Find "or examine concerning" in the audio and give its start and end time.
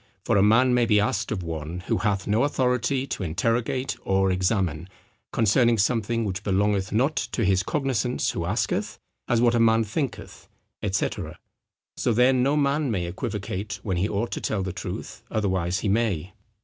4.03-5.77